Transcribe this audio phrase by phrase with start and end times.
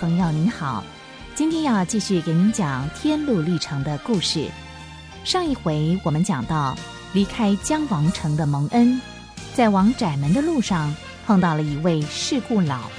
[0.00, 0.82] 朋友您好，
[1.34, 4.48] 今天要继续给您讲天路历程的故事。
[5.24, 6.74] 上一回我们讲到，
[7.12, 8.98] 离开江王城的蒙恩，
[9.52, 12.90] 在往窄门的路上碰到了一位事故佬。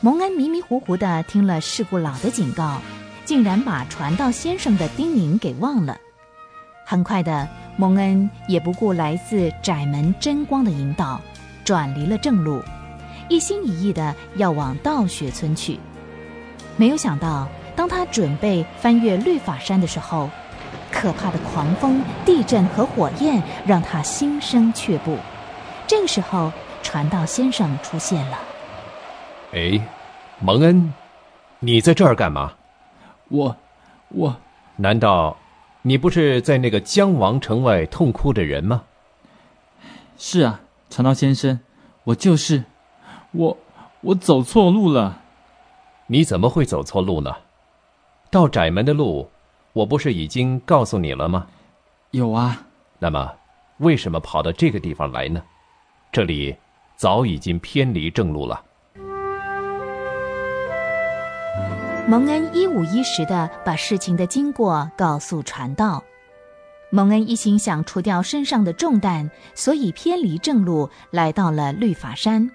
[0.00, 2.80] 蒙恩迷迷糊糊的听了事故佬的警告，
[3.24, 5.98] 竟然把传道先生的叮咛给忘了。
[6.86, 11.20] 很快的，蒙恩也不顾来自窄门真光的引导，
[11.64, 12.62] 转离了正路。
[13.28, 15.80] 一心一意的要往道学村去，
[16.76, 20.28] 没有想到，当他准备翻越律法山的时候，
[20.90, 25.16] 可怕的狂风、地震和火焰让他心生却步。
[25.86, 26.50] 这个时候，
[26.82, 28.38] 传道先生出现了。
[29.52, 29.80] 哎，
[30.40, 30.92] 蒙恩，
[31.60, 32.52] 你在这儿干嘛？
[33.28, 33.56] 我，
[34.08, 34.36] 我，
[34.76, 35.36] 难道
[35.82, 38.82] 你不是在那个江王城外痛哭的人吗？
[40.18, 41.60] 是啊，传道先生，
[42.04, 42.64] 我就是。
[43.32, 43.56] 我
[44.02, 45.21] 我走错路了，
[46.06, 47.34] 你怎么会走错路呢？
[48.30, 49.30] 到窄门的路，
[49.72, 51.46] 我不是已经告诉你了吗？
[52.10, 52.66] 有啊。
[52.98, 53.32] 那么，
[53.78, 55.42] 为什么跑到这个地方来呢？
[56.10, 56.56] 这里
[56.96, 58.62] 早已经偏离正路了。
[62.06, 66.02] 蒙恩一五一十的把事情的经过告诉传道。
[66.90, 72.50] 蒙恩一心想除掉身上的重担，所以偏离正路，来到了律法山。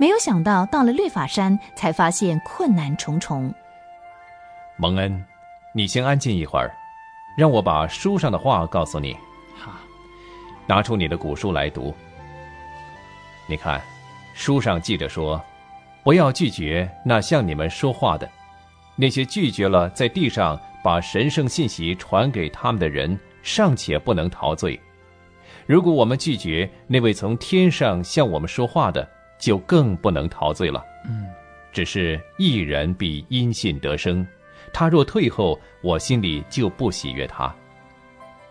[0.00, 3.52] 没有想到，到了律法山，才发现困难重重。
[4.78, 5.22] 蒙恩，
[5.74, 6.74] 你先安静一会儿，
[7.36, 9.14] 让我把书上的话告诉你。
[9.54, 9.72] 好，
[10.66, 11.94] 拿出你的古书来读。
[13.46, 13.78] 你看，
[14.32, 15.38] 书上记着说，
[16.02, 18.26] 不要拒绝那向你们说话的，
[18.96, 24.80] 那些拒绝了在地上把神圣信息传给他们的人，尚且不能陶醉。
[25.66, 29.06] 如果我们拒绝那位从天上向我们说话的，
[29.40, 30.84] 就更不能陶醉了。
[31.08, 31.26] 嗯，
[31.72, 34.24] 只是一人必因信得生，
[34.72, 37.52] 他若退后，我心里就不喜悦他。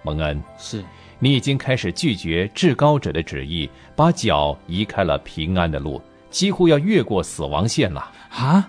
[0.01, 0.83] 蒙恩，是
[1.19, 8.11] 你已经开始拒绝至高者的旨意，把脚移开了平安的路，几乎要越过死亡线了。
[8.31, 8.67] 啊，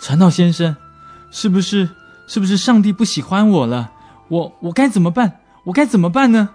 [0.00, 0.76] 传道先生，
[1.30, 1.88] 是不是
[2.26, 3.92] 是不是上帝不喜欢我了？
[4.28, 5.40] 我我该怎么办？
[5.64, 6.50] 我该怎么办呢？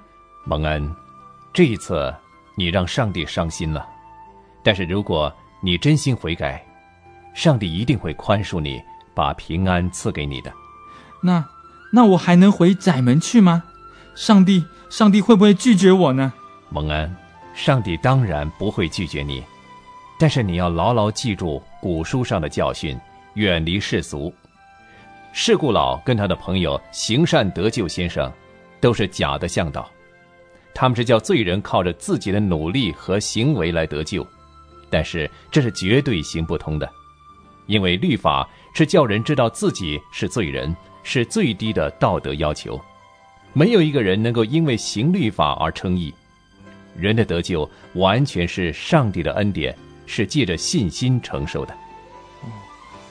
[0.46, 0.94] 蒙恩，
[1.54, 2.14] 这一次
[2.58, 3.88] 你让上帝伤心了。
[4.68, 6.62] 但是如果你真心悔改，
[7.34, 8.82] 上帝一定会宽恕你，
[9.16, 10.52] 把平安赐给你的。
[11.22, 11.42] 那
[11.90, 13.64] 那我还能回窄门去吗？
[14.14, 16.34] 上帝，上帝会不会拒绝我呢？
[16.68, 17.16] 蒙恩，
[17.54, 19.42] 上帝当然不会拒绝你，
[20.20, 23.00] 但是你要牢牢记住古书上的教训，
[23.36, 24.34] 远离世俗。
[25.32, 28.30] 事故老跟他的朋友行善得救先生，
[28.82, 29.90] 都是假的向导，
[30.74, 34.28] 他们是叫罪人靠着自己的努力和行为来得救。
[34.90, 36.90] 但是这是绝对行不通的，
[37.66, 42.80] 因为律法是叫人知道自己是罪人，是最低的道德要求。
[43.54, 46.14] 没有一个人能够因为行律法而称义。
[46.96, 49.76] 人的得救完全是上帝的恩典，
[50.06, 51.76] 是借着信心承受的。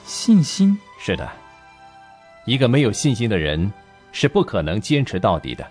[0.05, 1.29] 信心是的，
[2.47, 3.73] 一个没有信心的人
[4.13, 5.67] 是不可能坚持到底的。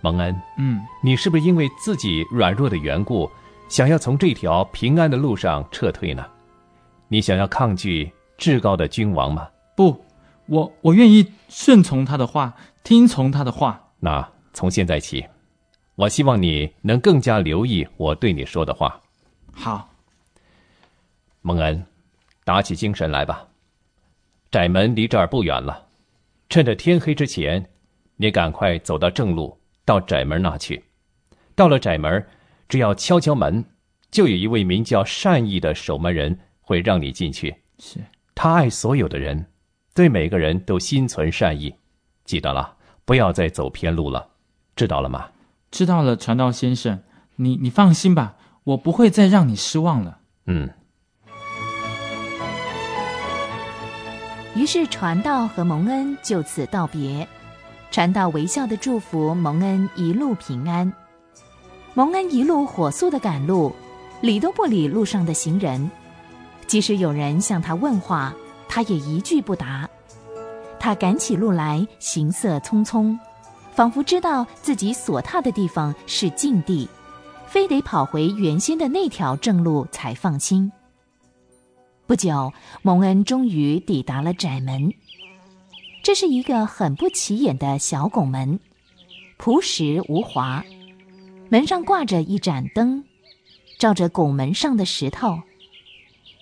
[0.00, 3.30] 蒙恩，嗯，你是不是因为自己软弱的缘故？
[3.68, 6.24] 想要从这条平安的路上撤退呢？
[7.08, 9.48] 你想要抗拒至高的君王吗？
[9.76, 10.04] 不，
[10.46, 13.88] 我我愿意顺从他的话，听从他的话。
[13.98, 15.26] 那从现在起，
[15.96, 19.00] 我希望你能更加留意我对你说的话。
[19.52, 19.90] 好，
[21.42, 21.84] 蒙恩，
[22.44, 23.48] 打起精神来吧。
[24.50, 25.86] 窄门离这儿不远了，
[26.48, 27.68] 趁着天黑之前，
[28.16, 30.84] 你赶快走到正路，到窄门那去。
[31.56, 32.24] 到了窄门。
[32.68, 33.64] 只要敲敲门，
[34.10, 37.56] 就有一位名叫善意的守门人会让你进去。
[37.78, 37.98] 是
[38.34, 39.46] 他爱所有的人，
[39.94, 41.74] 对每个人都心存善意。
[42.24, 44.28] 记得了，不要再走偏路了，
[44.74, 45.28] 知道了吗？
[45.70, 47.00] 知道了，传道先生，
[47.36, 50.18] 你你放心吧，我不会再让你失望了。
[50.46, 50.70] 嗯。
[54.56, 57.26] 于是传道和蒙恩就此道别，
[57.90, 60.92] 传道微笑的祝福蒙恩一路平安。
[61.96, 63.72] 蒙恩一路火速的赶路，
[64.20, 65.88] 理都不理路上的行人，
[66.66, 68.34] 即使有人向他问话，
[68.68, 69.88] 他也一句不答。
[70.80, 73.16] 他赶起路来，行色匆匆，
[73.72, 76.88] 仿佛知道自己所踏的地方是禁地，
[77.46, 80.72] 非得跑回原先的那条正路才放心。
[82.08, 82.52] 不久，
[82.82, 84.92] 蒙恩终于抵达了窄门，
[86.02, 88.58] 这是一个很不起眼的小拱门，
[89.36, 90.64] 朴实无华。
[91.54, 93.04] 门上挂着一盏灯，
[93.78, 95.42] 照着拱门上的石头。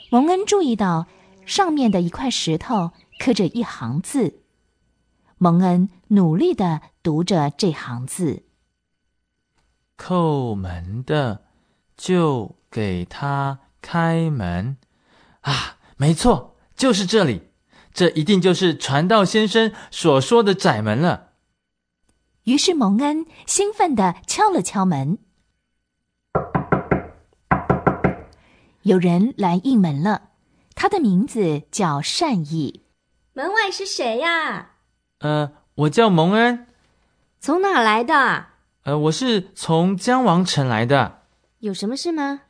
[0.08, 1.06] 蒙恩注意到，
[1.44, 4.40] 上面的一块石头刻着一行字。
[5.36, 8.44] 蒙恩努力的读着这行字
[10.00, 11.42] ：“叩门的，
[11.94, 14.78] 就给他开门。”
[15.42, 17.50] 啊，没错，就是这里。
[17.92, 21.31] 这一定就是传道先生所说的窄门了。
[22.44, 25.18] 于是蒙恩兴奋地敲了敲门，
[28.82, 30.30] 有人来应门了。
[30.74, 32.82] 他的名字叫善意。
[33.32, 34.72] 门外是谁呀？
[35.20, 36.66] 呃，我叫蒙恩。
[37.38, 38.46] 从哪来的？
[38.82, 41.22] 呃，我是从江王城来的。
[41.60, 42.40] 有什么事吗？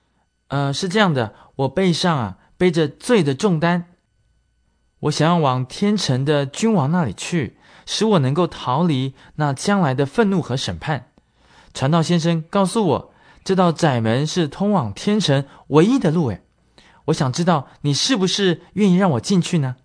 [0.48, 3.90] 呃，是这样的，我背上啊背着罪的重担。
[5.00, 7.58] 我想要往天城的君王那里去，
[7.92, 11.10] 使我能够逃离那将来的愤怒和审判。
[11.74, 16.28] 传道先生告诉我，这道窄门是通往天城唯一的路。
[16.28, 16.40] 诶，
[17.04, 19.76] 我想知道你是不是愿意让我进去呢？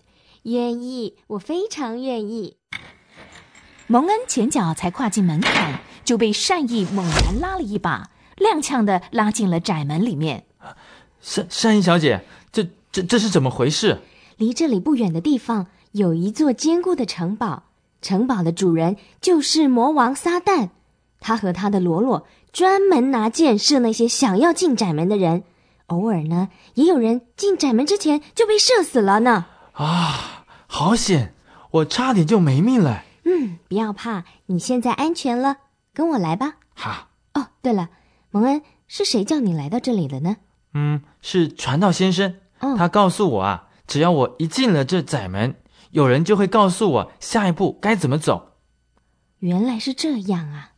[0.44, 2.56] 愿意，我非常愿意。
[3.88, 10.45] 蒙恩前脚才跨进门槛，就被善意猛然拉了一把，踉跄的拉进了窄门里面。
[11.19, 12.24] 善善意小姐，
[12.54, 14.00] 这这这是怎么回事？
[14.38, 17.63] 离这里不远的地方有一座坚固的城堡，
[18.02, 20.70] 城堡的主人就是魔王撒旦。
[21.20, 25.44] 他和他的罗罗专门拿箭射那些想要进窄门的人，
[25.88, 29.46] 偶尔呢，也有人进窄门之前就被射死了呢。
[29.74, 31.34] 啊，好险！
[31.72, 33.04] 我差点就没命了。
[33.26, 35.58] 嗯，不要怕，你现在安全了，
[35.94, 36.56] 跟我来吧。
[36.74, 37.10] 好。
[37.34, 37.90] 哦，对了，
[38.32, 40.38] 蒙恩，是谁叫你来到这里的呢？
[40.74, 42.36] 嗯，是传道先生。
[42.78, 43.66] 他告诉我啊。
[43.88, 45.56] 只要我一进了这窄门，
[45.92, 48.54] 有人就会告诉我下一步该怎么走。
[49.39, 50.72] 原来是这样啊！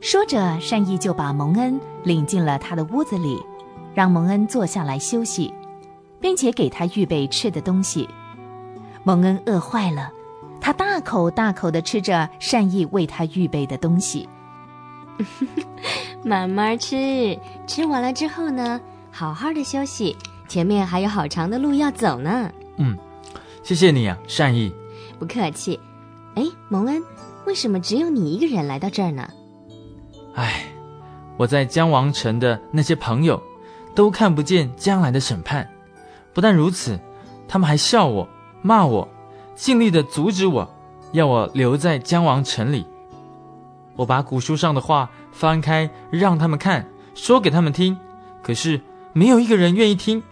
[0.00, 3.40] 说着，善意就把蒙恩领进了他的屋子里，
[3.94, 5.52] 让蒙恩坐下来休息，
[6.20, 8.08] 并且给他预备吃的东西。
[9.04, 10.12] 蒙恩饿坏了，
[10.60, 14.28] 他大口大口的吃着善意为他预备的东西。
[16.24, 18.80] 慢慢吃，吃完了之后呢，
[19.10, 20.16] 好好的休息。
[20.48, 22.50] 前面还有好长的路要走呢。
[22.76, 22.98] 嗯，
[23.62, 24.72] 谢谢你啊，善意。
[25.18, 25.78] 不客气。
[26.34, 27.02] 哎，蒙恩，
[27.46, 29.30] 为什么只有你一个人来到这儿呢？
[30.34, 30.64] 哎，
[31.36, 33.40] 我在江王城的那些朋友，
[33.94, 35.68] 都看不见将来的审判。
[36.34, 36.98] 不但如此，
[37.48, 38.28] 他们还笑我、
[38.60, 39.08] 骂我，
[39.54, 40.68] 尽力的阻止我，
[41.12, 42.86] 要我留在江王城里。
[43.96, 47.96] 我把古书上的话翻开，让他们看，说给他们听，
[48.42, 48.78] 可是
[49.14, 50.22] 没有一个人愿意听。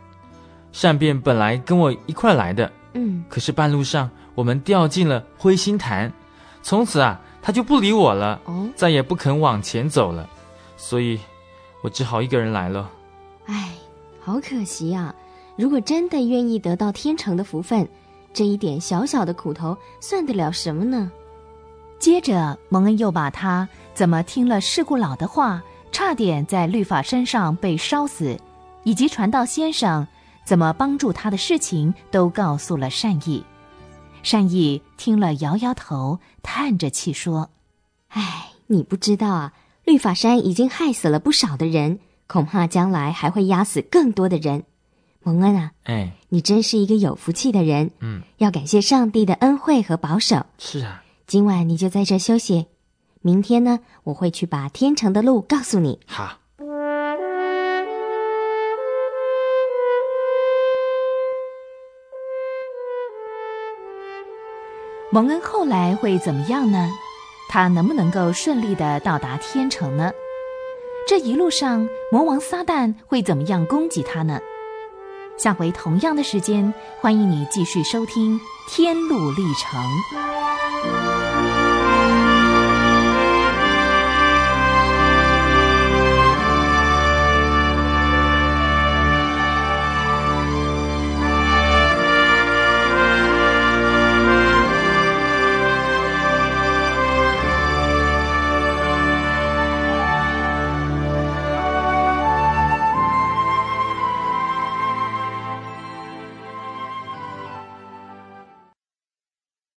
[0.71, 6.13] 善变本来跟我一块来的，嗯，可是半路上我们掉进了灰心潭，
[6.61, 10.29] 从此啊，他就不理我了，哦，再也不肯往前走了，
[10.77, 11.19] 所以，
[11.83, 12.91] 我只好一个人来了。
[13.47, 13.73] 哎，
[14.21, 15.15] 好可惜啊！
[15.57, 17.89] 如果真的愿意得到天成的福分，
[18.35, 21.11] 这一点小小的苦头算得了什么呢？
[21.99, 28.39] 接着，蒙恩又把他怎么听了事故老的话，差点在律法山上被烧死，
[28.85, 30.07] 以及传道先生
[30.45, 33.45] 怎么帮助他的事情，都告诉了善意。
[34.23, 37.51] 善意听了，摇摇头，叹着气说
[38.11, 39.53] ：“哎，你不知道啊，
[39.85, 44.65] 律法山已经害死了不少的人，恐怕将来还会压死更多的人。
[45.25, 47.91] 蒙恩啊，哎，你真是一个有福气的人。
[47.99, 50.47] 嗯，要感谢上帝的恩惠和保守。
[50.59, 52.69] 是啊。”今晚你就在这休息，
[53.21, 56.01] 明天呢，我会去把天成的路告诉你。
[56.07, 56.39] 好。
[65.13, 66.89] 蒙恩后来会怎么样呢？
[67.51, 70.11] 他能不能够顺利的到达天城呢？
[71.07, 74.41] 这一路上，魔王撒旦会怎么样攻击他呢？
[75.37, 79.79] 下回同样的时间，欢迎你继续收听《天路历程》。